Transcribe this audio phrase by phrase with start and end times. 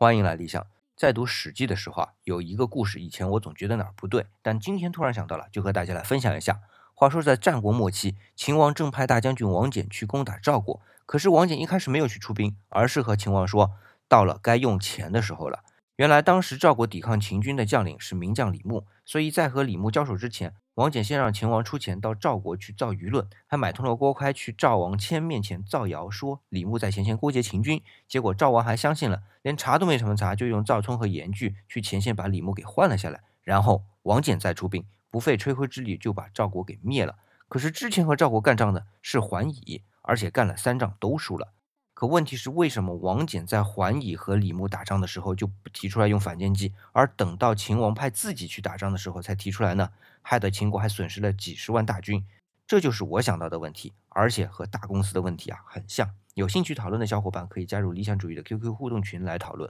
[0.00, 0.64] 欢迎来理想。
[0.96, 6.60] 在读《史记》的时候啊，有一个故事，以前我总觉得哪儿不对，但今天突然想到了，就和大家来分享一下。
[6.94, 13.72] 话说在战国末期，秦王正派大将军王翦去攻打赵国，可是王翦一开始没有去出兵，而是和秦王说，
[14.06, 15.64] 到了该用钱的时候了。
[15.98, 27.82] 原来当时赵国抵抗秦军的将领是名将李牧，所以在和李牧交手之前，王翦先让秦王出钱到赵国去造舆论，还买通了郭开去赵王谦面前造谣，说李牧在前线勾结秦军。
[28.06, 33.20] 结果赵王还相信了，连查都没怎么查，就用赵聪和严句去前线把李牧给换了下来。
[33.42, 37.16] 然后王翦再出兵，不费吹灰之力就把赵国给灭了。
[37.48, 41.54] 可是之前和赵国干仗的是桓乙，而且干了三仗都输了。
[41.98, 49.90] 可问题是，为什么王翦在桓乙和李牧打仗的时候就不提出来用反间计，而等到秦王派自己去打仗的时候才提出来呢？
[50.22, 52.24] 害得秦国还损失了几十万大军，
[52.68, 56.08] 这就是我想到的问题，而且和大公司的问题啊很像。
[56.34, 59.68] 有兴趣讨论的小伙伴可以加入理想主义的 QQ 互动群来讨论。